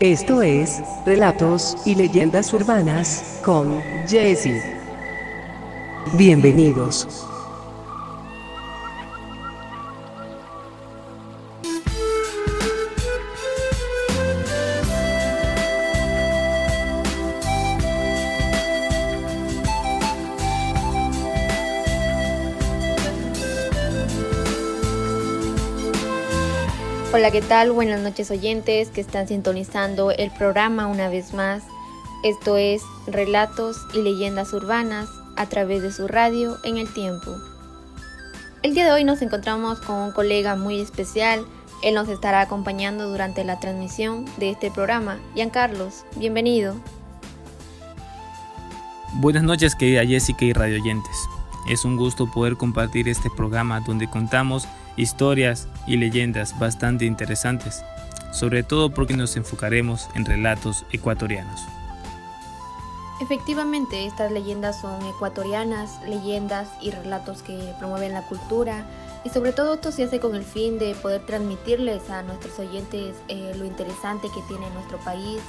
Esto 0.00 0.42
es 0.42 0.80
Relatos 1.04 1.76
y 1.84 1.96
Leyendas 1.96 2.54
Urbanas 2.54 3.40
con 3.44 3.82
Jesse. 4.06 4.62
Bienvenidos. 6.12 7.27
Hola, 27.10 27.30
¿qué 27.30 27.40
tal? 27.40 27.72
Buenas 27.72 28.02
noches 28.02 28.30
oyentes 28.30 28.90
que 28.90 29.00
están 29.00 29.26
sintonizando 29.26 30.10
el 30.10 30.30
programa 30.30 30.88
una 30.88 31.08
vez 31.08 31.32
más. 31.32 31.62
Esto 32.22 32.58
es 32.58 32.82
Relatos 33.06 33.78
y 33.94 34.02
Leyendas 34.02 34.52
Urbanas 34.52 35.08
a 35.34 35.46
través 35.46 35.80
de 35.80 35.90
su 35.90 36.06
radio 36.06 36.58
en 36.64 36.76
el 36.76 36.92
tiempo. 36.92 37.34
El 38.62 38.74
día 38.74 38.84
de 38.84 38.92
hoy 38.92 39.04
nos 39.04 39.22
encontramos 39.22 39.80
con 39.80 39.96
un 39.96 40.12
colega 40.12 40.54
muy 40.54 40.82
especial. 40.82 41.46
Él 41.82 41.94
nos 41.94 42.10
estará 42.10 42.42
acompañando 42.42 43.08
durante 43.08 43.42
la 43.42 43.58
transmisión 43.58 44.26
de 44.36 44.50
este 44.50 44.70
programa. 44.70 45.18
Carlos, 45.50 46.04
bienvenido. 46.16 46.74
Buenas 49.14 49.44
noches 49.44 49.74
querida 49.74 50.04
Jessica 50.04 50.44
y 50.44 50.52
radio 50.52 50.78
oyentes. 50.82 51.16
Es 51.68 51.84
un 51.84 51.96
gusto 51.96 52.30
poder 52.30 52.56
compartir 52.56 53.08
este 53.08 53.28
programa 53.28 53.80
donde 53.80 54.08
contamos 54.08 54.66
historias 54.96 55.68
y 55.86 55.98
leyendas 55.98 56.58
bastante 56.58 57.04
interesantes, 57.04 57.84
sobre 58.32 58.62
todo 58.62 58.90
porque 58.90 59.14
nos 59.14 59.36
enfocaremos 59.36 60.08
en 60.14 60.24
relatos 60.24 60.86
ecuatorianos. 60.92 61.60
Efectivamente, 63.20 64.06
estas 64.06 64.32
leyendas 64.32 64.80
son 64.80 65.04
ecuatorianas, 65.04 66.00
leyendas 66.06 66.70
y 66.80 66.90
relatos 66.90 67.42
que 67.42 67.74
promueven 67.78 68.14
la 68.14 68.22
cultura 68.22 68.86
y 69.24 69.28
sobre 69.28 69.52
todo 69.52 69.74
esto 69.74 69.92
se 69.92 70.04
hace 70.04 70.20
con 70.20 70.36
el 70.36 70.44
fin 70.44 70.78
de 70.78 70.94
poder 70.94 71.26
transmitirles 71.26 72.08
a 72.08 72.22
nuestros 72.22 72.58
oyentes 72.60 73.16
eh, 73.28 73.52
lo 73.58 73.66
interesante 73.66 74.28
que 74.32 74.40
tiene 74.42 74.70
nuestro 74.70 74.98
país, 74.98 75.40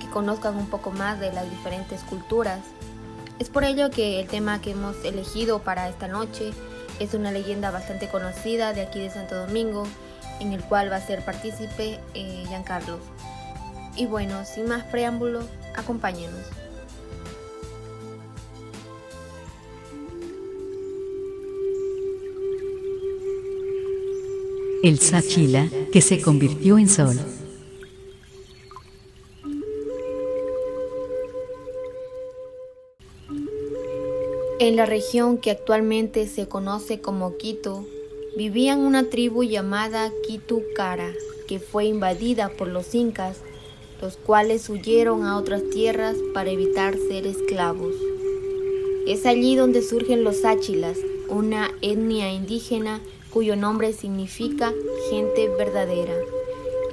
que 0.00 0.08
conozcan 0.08 0.56
un 0.56 0.66
poco 0.66 0.90
más 0.90 1.20
de 1.20 1.32
las 1.32 1.48
diferentes 1.48 2.02
culturas. 2.02 2.60
Es 3.38 3.50
por 3.50 3.62
ello 3.62 3.90
que 3.90 4.18
el 4.20 4.26
tema 4.26 4.60
que 4.60 4.72
hemos 4.72 4.96
elegido 5.04 5.60
para 5.60 5.88
esta 5.88 6.08
noche 6.08 6.50
es 6.98 7.14
una 7.14 7.30
leyenda 7.30 7.70
bastante 7.70 8.08
conocida 8.08 8.72
de 8.72 8.82
aquí 8.82 8.98
de 8.98 9.10
Santo 9.10 9.36
Domingo, 9.36 9.86
en 10.40 10.52
el 10.52 10.62
cual 10.64 10.90
va 10.90 10.96
a 10.96 11.06
ser 11.06 11.24
partícipe 11.24 12.00
eh, 12.14 12.44
Giancarlo. 12.48 12.98
Y 13.96 14.06
bueno, 14.06 14.44
sin 14.44 14.66
más 14.66 14.84
preámbulo, 14.84 15.40
acompáñenos. 15.76 16.46
El 24.82 24.98
Sachila 24.98 25.68
que 25.92 26.00
se 26.00 26.20
convirtió 26.20 26.78
en 26.78 26.88
sol. 26.88 27.18
En 34.60 34.74
la 34.74 34.86
región 34.86 35.38
que 35.38 35.52
actualmente 35.52 36.26
se 36.26 36.48
conoce 36.48 37.00
como 37.00 37.36
Quito, 37.36 37.86
vivían 38.36 38.80
una 38.80 39.08
tribu 39.08 39.44
llamada 39.44 40.12
Quito 40.26 40.62
Cara, 40.74 41.12
que 41.46 41.60
fue 41.60 41.84
invadida 41.84 42.48
por 42.48 42.66
los 42.66 42.92
incas, 42.92 43.36
los 44.02 44.16
cuales 44.16 44.68
huyeron 44.68 45.22
a 45.22 45.38
otras 45.38 45.62
tierras 45.70 46.16
para 46.34 46.50
evitar 46.50 46.96
ser 46.96 47.24
esclavos. 47.24 47.94
Es 49.06 49.26
allí 49.26 49.54
donde 49.54 49.80
surgen 49.80 50.24
los 50.24 50.44
Áchilas, 50.44 50.98
una 51.28 51.70
etnia 51.80 52.32
indígena 52.32 53.00
cuyo 53.32 53.54
nombre 53.54 53.92
significa 53.92 54.72
gente 55.08 55.46
verdadera. 55.56 56.14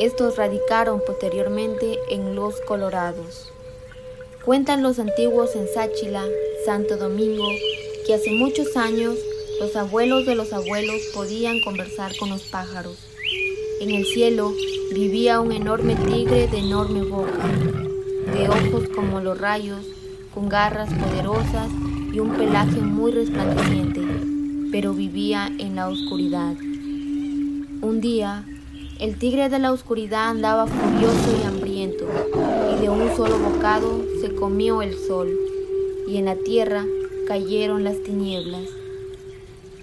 Estos 0.00 0.36
radicaron 0.36 1.00
posteriormente 1.06 1.96
en 2.10 2.34
los 2.34 2.60
Colorados. 2.62 3.52
Cuentan 4.44 4.82
los 4.82 4.98
antiguos 4.98 5.54
en 5.54 5.68
Sáchila 5.72 6.24
Santo 6.66 6.96
Domingo, 6.96 7.46
que 8.04 8.14
hace 8.14 8.32
muchos 8.32 8.76
años 8.76 9.14
los 9.60 9.76
abuelos 9.76 10.26
de 10.26 10.34
los 10.34 10.52
abuelos 10.52 11.00
podían 11.14 11.60
conversar 11.60 12.16
con 12.16 12.28
los 12.28 12.42
pájaros. 12.42 12.98
En 13.80 13.90
el 13.92 14.04
cielo 14.04 14.52
vivía 14.92 15.40
un 15.40 15.52
enorme 15.52 15.94
tigre 15.94 16.48
de 16.48 16.58
enorme 16.58 17.04
boca, 17.04 17.46
de 18.34 18.48
ojos 18.48 18.88
como 18.92 19.20
los 19.20 19.38
rayos, 19.38 19.86
con 20.34 20.48
garras 20.48 20.92
poderosas 20.92 21.70
y 22.12 22.18
un 22.18 22.34
pelaje 22.36 22.80
muy 22.80 23.12
resplandeciente, 23.12 24.00
pero 24.72 24.92
vivía 24.92 25.52
en 25.56 25.76
la 25.76 25.88
oscuridad. 25.88 26.54
Un 27.80 28.00
día, 28.00 28.44
el 28.98 29.18
tigre 29.18 29.48
de 29.48 29.60
la 29.60 29.70
oscuridad 29.70 30.30
andaba 30.30 30.66
furioso 30.66 31.38
y 31.40 31.46
hambriento, 31.46 31.71
y 31.90 32.80
de 32.80 32.88
un 32.88 33.14
solo 33.16 33.38
bocado 33.38 34.04
se 34.20 34.34
comió 34.34 34.82
el 34.82 34.96
sol 34.96 35.36
y 36.06 36.16
en 36.16 36.26
la 36.26 36.36
tierra 36.36 36.86
cayeron 37.26 37.82
las 37.82 38.02
tinieblas. 38.02 38.68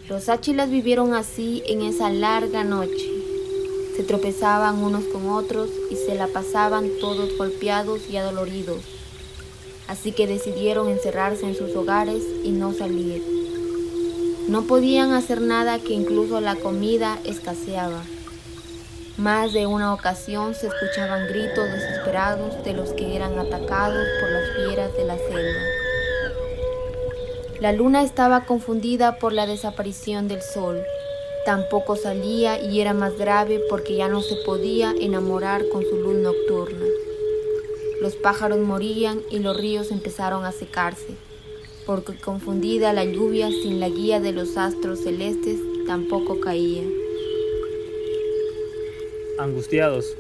Los 0.08 0.30
áchilas 0.30 0.70
vivieron 0.70 1.14
así 1.14 1.62
en 1.66 1.82
esa 1.82 2.10
larga 2.10 2.64
noche. 2.64 3.10
Se 3.96 4.04
tropezaban 4.04 4.82
unos 4.84 5.04
con 5.06 5.30
otros 5.30 5.70
y 5.92 5.96
se 5.96 6.16
la 6.16 6.28
pasaban 6.28 6.90
todos 7.00 7.38
golpeados 7.38 8.10
y 8.10 8.18
adoloridos. 8.18 8.81
Así 9.88 10.12
que 10.12 10.28
decidieron 10.28 10.90
encerrarse 10.90 11.46
en 11.46 11.56
sus 11.56 11.76
hogares 11.76 12.24
y 12.44 12.52
no 12.52 12.74
salir. 12.74 13.24
No 14.48 14.64
podían 14.64 15.12
hacer 15.14 15.42
nada 15.42 15.80
que 15.80 15.94
incluso 15.94 16.40
la 16.42 16.56
comida 16.56 17.20
escaseaba. 17.26 18.04
Más 19.19 19.52
de 19.52 19.68
una 19.68 19.94
ocasión 19.94 20.56
se 20.56 20.68
escuchaban 20.68 21.28
gritos 21.28 21.69
desesperados 21.69 22.63
de 22.63 22.72
los 22.72 22.94
que 22.94 23.18
eran 23.18 23.38
atacados 23.38 24.07
por 24.22 24.31
las 24.31 24.50
fieras 24.56 24.96
de 24.96 25.03
la 25.03 25.18
selva. 25.18 25.59
La 27.59 27.74
luna 27.74 28.03
estaba 28.03 28.46
confundida 28.46 29.19
por 29.19 29.34
la 29.34 29.46
desaparición 29.46 30.30
del 30.30 30.41
sol. 30.41 30.81
Tampoco 31.44 31.97
salía 31.97 32.63
y 32.63 32.80
era 32.80 32.94
más 32.94 33.18
grave 33.18 33.62
porque 33.69 33.97
ya 33.97 34.07
no 34.07 34.22
se 34.22 34.38
podía 34.46 34.94
enamorar 34.97 35.68
con 35.68 35.84
su 35.84 35.97
luz 35.97 36.16
nocturna. 36.16 36.86
Los 38.00 38.16
pájaros 38.16 38.59
morían 38.59 39.19
y 39.30 39.40
los 39.40 39.57
ríos 39.57 39.91
empezaron 39.91 40.46
a 40.46 40.53
secarse, 40.53 41.18
porque 41.86 42.16
confundida 42.16 42.94
la 42.94 43.03
lluvia 43.03 43.50
sin 43.50 43.81
la 43.81 43.90
guía 43.90 44.22
de 44.22 44.31
los 44.31 44.56
astros 44.56 45.00
celestes 45.03 45.59
tampoco 45.86 46.40
caía. 46.40 46.84
Angustiados, 49.39 50.16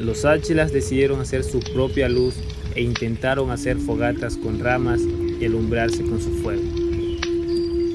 los 0.00 0.24
áchilas 0.24 0.72
decidieron 0.72 1.20
hacer 1.20 1.44
su 1.44 1.60
propia 1.60 2.08
luz 2.08 2.34
e 2.74 2.82
intentaron 2.82 3.50
hacer 3.50 3.76
fogatas 3.78 4.36
con 4.36 4.58
ramas 4.58 5.00
alumbrarse 5.46 6.02
con 6.02 6.20
su 6.20 6.30
fuego. 6.42 6.62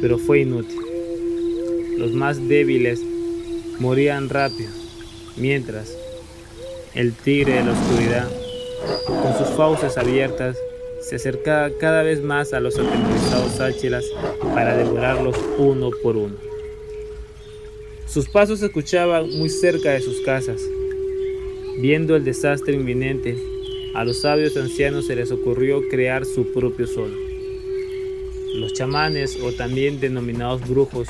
Pero 0.02 0.18
fue 0.18 0.42
inútil. 0.42 0.80
Los 1.98 2.12
más 2.12 2.48
débiles 2.48 3.02
morían 3.80 4.30
rápido, 4.30 4.70
mientras 5.36 5.96
el 6.94 7.14
tigre 7.14 7.54
de 7.54 7.64
la 7.64 7.72
oscuridad, 7.72 8.30
con 9.06 9.38
sus 9.38 9.56
fauces 9.56 9.98
abiertas, 9.98 10.58
se 11.02 11.16
acercaba 11.16 11.70
cada 11.80 12.04
vez 12.04 12.22
más 12.22 12.54
a 12.54 12.60
los 12.60 12.78
atemorizados 12.78 13.60
áchilas 13.60 14.06
para 14.54 14.76
devorarlos 14.76 15.36
uno 15.58 15.92
por 16.04 16.18
uno. 16.18 16.36
Sus 18.08 18.30
pasos 18.30 18.60
se 18.60 18.68
escuchaban 18.68 19.30
muy 19.38 19.50
cerca 19.50 19.92
de 19.92 20.00
sus 20.00 20.22
casas. 20.22 20.62
Viendo 21.78 22.16
el 22.16 22.24
desastre 22.24 22.76
inminente, 22.76 23.38
a 23.94 24.06
los 24.06 24.22
sabios 24.22 24.56
ancianos 24.56 25.08
se 25.08 25.16
les 25.16 25.30
ocurrió 25.32 25.88
crear 25.90 26.26
su 26.26 26.54
propio 26.54 26.88
sol. 26.88 27.12
Los 28.56 28.74
chamanes, 28.74 29.38
o 29.44 29.52
también 29.52 30.00
denominados 30.00 30.68
brujos, 30.68 31.10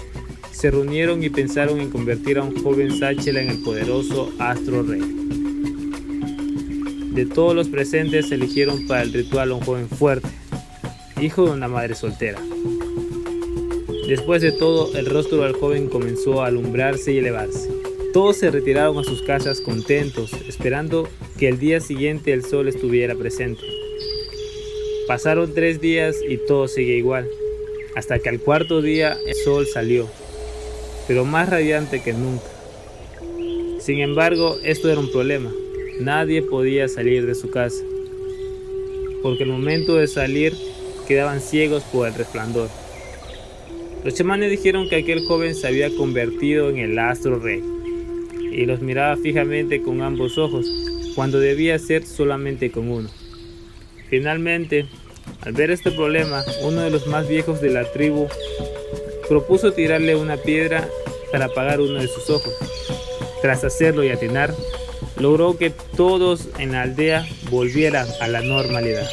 se 0.52 0.72
reunieron 0.72 1.24
y 1.24 1.30
pensaron 1.30 1.80
en 1.80 1.92
convertir 1.92 2.40
a 2.40 2.44
un 2.44 2.62
joven 2.64 2.98
Sáchela 2.98 3.42
en 3.42 3.52
el 3.52 3.62
poderoso 3.62 4.34
astro 4.40 4.82
rey. 4.82 5.02
De 7.14 7.28
todos 7.28 7.56
los 7.56 7.68
presentes 7.68 8.32
eligieron 8.32 8.88
para 8.88 9.04
el 9.04 9.14
ritual 9.14 9.52
a 9.52 9.56
un 9.56 9.62
joven 9.62 9.88
fuerte, 9.88 10.30
hijo 11.22 11.46
de 11.46 11.52
una 11.52 11.68
madre 11.68 11.94
soltera. 11.94 12.40
Después 14.08 14.42
de 14.42 14.54
todo, 14.54 14.96
el 14.96 15.06
rostro 15.06 15.44
del 15.44 15.52
joven 15.52 15.90
comenzó 15.90 16.42
a 16.42 16.48
alumbrarse 16.48 17.12
y 17.12 17.18
elevarse. 17.18 17.70
Todos 18.14 18.38
se 18.38 18.50
retiraron 18.50 18.98
a 18.98 19.04
sus 19.04 19.22
casas 19.22 19.60
contentos, 19.60 20.32
esperando 20.48 21.10
que 21.38 21.50
el 21.50 21.60
día 21.60 21.82
siguiente 21.82 22.32
el 22.32 22.46
sol 22.46 22.70
estuviera 22.70 23.16
presente. 23.16 23.62
Pasaron 25.08 25.54
tres 25.54 25.82
días 25.82 26.16
y 26.26 26.38
todo 26.38 26.70
sigue 26.70 26.96
igual, 26.96 27.28
hasta 27.96 28.20
que 28.20 28.30
al 28.30 28.40
cuarto 28.40 28.82
día 28.82 29.18
el 29.26 29.36
sol 29.36 29.68
salió, 29.68 30.08
pero 31.06 31.26
más 31.26 31.50
radiante 31.50 32.02
que 32.02 32.14
nunca. 32.14 32.48
Sin 33.80 34.00
embargo, 34.00 34.58
esto 34.64 34.90
era 34.90 35.02
un 35.02 35.12
problema. 35.12 35.52
nadie 36.00 36.44
podía 36.44 36.88
salir 36.88 37.26
de 37.26 37.36
su 37.36 37.50
casa, 37.50 37.84
porque 39.22 39.44
al 39.44 39.50
momento 39.50 39.96
de 39.96 40.08
salir 40.08 40.54
quedaban 41.08 41.42
ciegos 41.42 41.84
por 41.84 42.08
el 42.08 42.14
resplandor. 42.14 42.70
Los 44.04 44.14
chamanes 44.14 44.52
dijeron 44.52 44.88
que 44.90 44.98
aquel 44.98 45.26
joven 45.26 45.56
se 45.56 45.68
había 45.68 45.90
convertido 45.90 46.70
en 46.70 46.78
el 46.78 46.98
astro 46.98 47.40
rey 47.40 47.64
y 48.52 48.66
los 48.66 48.82
miraba 48.82 49.18
fijamente 49.18 49.82
con 49.82 50.02
ambos 50.02 50.38
ojos, 50.38 50.66
cuando 51.16 51.40
debía 51.40 51.78
ser 51.80 52.06
solamente 52.06 52.72
con 52.72 52.90
uno. 52.90 53.10
Finalmente, 54.10 54.88
al 55.42 55.54
ver 55.54 55.72
este 55.72 55.92
problema, 55.92 56.44
uno 56.64 56.82
de 56.82 56.90
los 56.90 57.08
más 57.08 57.28
viejos 57.28 57.60
de 57.62 57.70
la 57.70 57.92
tribu 57.92 58.28
propuso 59.28 59.74
tirarle 59.74 60.16
una 60.16 60.38
piedra 60.38 60.88
para 61.32 61.46
apagar 61.46 61.82
uno 61.82 62.00
de 62.00 62.08
sus 62.08 62.30
ojos. 62.30 62.54
Tras 63.42 63.64
hacerlo 63.64 64.04
y 64.04 64.10
atinar, 64.10 64.54
logró 65.20 65.58
que 65.58 65.72
todos 65.96 66.48
en 66.60 66.72
la 66.72 66.84
aldea 66.84 67.28
volvieran 67.52 68.08
a 68.22 68.28
la 68.28 68.42
normalidad. 68.42 69.08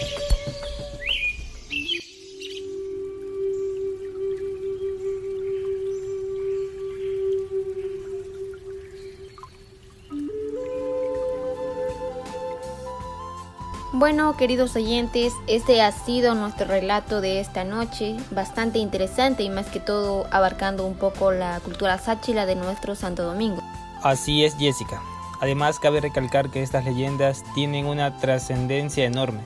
Bueno, 13.97 14.37
queridos 14.37 14.75
oyentes, 14.75 15.33
este 15.47 15.81
ha 15.81 15.93
sido 15.93 16.35
nuestro 16.35 16.67
relato 16.67 17.21
de 17.21 17.39
esta 17.39 17.63
noche, 17.63 18.17
bastante 18.33 18.81
interesante 18.81 19.45
y 19.45 19.51
más 19.51 19.67
que 19.69 19.79
todo 19.79 20.27
abarcando 20.33 20.85
un 20.85 20.97
poco 20.97 21.31
la 21.31 21.61
cultura 21.61 21.97
sáchila 21.99 22.45
de 22.45 22.57
nuestro 22.57 22.97
Santo 22.97 23.23
Domingo. 23.23 23.63
Así 24.03 24.45
es, 24.45 24.57
Jessica. 24.57 25.01
Además, 25.41 25.79
cabe 25.79 26.01
recalcar 26.01 26.51
que 26.51 26.61
estas 26.61 26.85
leyendas 26.85 27.45
tienen 27.55 27.87
una 27.87 28.19
trascendencia 28.19 29.05
enorme. 29.05 29.43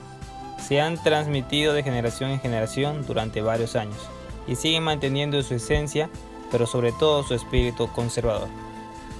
Se 0.57 0.81
han 0.81 0.97
transmitido 0.97 1.73
de 1.73 1.83
generación 1.83 2.31
en 2.31 2.39
generación 2.39 3.05
durante 3.05 3.43
varios 3.43 3.75
años 3.75 3.99
y 4.47 4.55
siguen 4.55 4.81
manteniendo 4.81 5.43
su 5.43 5.53
esencia, 5.53 6.09
pero 6.49 6.65
sobre 6.65 6.91
todo 6.91 7.21
su 7.21 7.35
espíritu 7.35 7.87
conservador. 7.93 8.49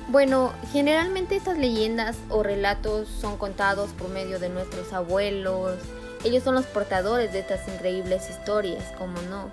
Bueno, 0.09 0.53
generalmente 0.71 1.35
estas 1.35 1.59
leyendas 1.59 2.17
o 2.29 2.41
relatos 2.41 3.07
son 3.07 3.37
contados 3.37 3.91
por 3.91 4.09
medio 4.09 4.39
de 4.39 4.49
nuestros 4.49 4.91
abuelos. 4.91 5.77
Ellos 6.25 6.43
son 6.43 6.55
los 6.55 6.65
portadores 6.65 7.31
de 7.31 7.39
estas 7.39 7.67
increíbles 7.67 8.27
historias, 8.27 8.83
como 8.97 9.21
no. 9.29 9.51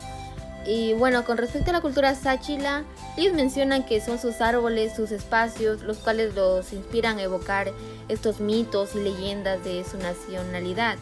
Y 0.64 0.94
bueno, 0.94 1.26
con 1.26 1.36
respecto 1.36 1.68
a 1.68 1.74
la 1.74 1.82
cultura 1.82 2.14
sáchila, 2.14 2.84
ellos 3.18 3.34
mencionan 3.34 3.84
que 3.84 4.00
son 4.00 4.18
sus 4.18 4.40
árboles, 4.40 4.96
sus 4.96 5.12
espacios, 5.12 5.82
los 5.82 5.98
cuales 5.98 6.34
los 6.34 6.72
inspiran 6.72 7.18
a 7.18 7.24
evocar 7.24 7.70
estos 8.08 8.40
mitos 8.40 8.94
y 8.94 9.00
leyendas 9.00 9.62
de 9.62 9.84
su 9.84 9.98
nacionalidad. 9.98 10.96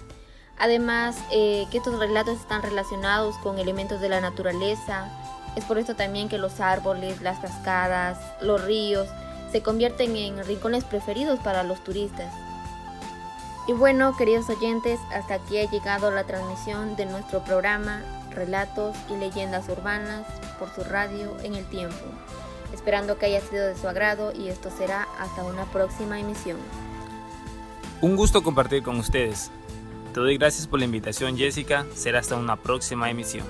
Además, 0.58 1.16
eh, 1.30 1.66
que 1.70 1.78
estos 1.78 2.00
relatos 2.00 2.40
están 2.40 2.62
relacionados 2.62 3.36
con 3.38 3.60
elementos 3.60 4.00
de 4.00 4.08
la 4.08 4.20
naturaleza. 4.20 5.08
Es 5.54 5.64
por 5.64 5.78
esto 5.78 5.94
también 5.94 6.28
que 6.28 6.38
los 6.38 6.58
árboles, 6.58 7.22
las 7.22 7.38
cascadas, 7.38 8.18
los 8.42 8.60
ríos, 8.64 9.08
se 9.54 9.62
convierten 9.62 10.16
en 10.16 10.44
rincones 10.44 10.82
preferidos 10.82 11.38
para 11.38 11.62
los 11.62 11.84
turistas. 11.84 12.34
Y 13.68 13.72
bueno, 13.72 14.16
queridos 14.16 14.50
oyentes, 14.50 14.98
hasta 15.12 15.34
aquí 15.34 15.58
ha 15.58 15.70
llegado 15.70 16.10
la 16.10 16.24
transmisión 16.24 16.96
de 16.96 17.06
nuestro 17.06 17.44
programa 17.44 18.02
Relatos 18.32 18.96
y 19.08 19.16
Leyendas 19.16 19.68
Urbanas 19.68 20.26
por 20.58 20.74
su 20.74 20.82
radio 20.82 21.36
en 21.44 21.54
el 21.54 21.64
tiempo. 21.66 22.04
Esperando 22.72 23.16
que 23.16 23.26
haya 23.26 23.40
sido 23.42 23.64
de 23.64 23.76
su 23.76 23.86
agrado 23.86 24.32
y 24.32 24.48
esto 24.48 24.72
será 24.76 25.06
hasta 25.20 25.44
una 25.44 25.66
próxima 25.66 26.18
emisión. 26.18 26.56
Un 28.00 28.16
gusto 28.16 28.42
compartir 28.42 28.82
con 28.82 28.98
ustedes. 28.98 29.52
Te 30.12 30.18
doy 30.18 30.36
gracias 30.36 30.66
por 30.66 30.80
la 30.80 30.86
invitación 30.86 31.36
Jessica, 31.36 31.86
será 31.94 32.18
hasta 32.18 32.34
una 32.34 32.56
próxima 32.56 33.08
emisión. 33.08 33.46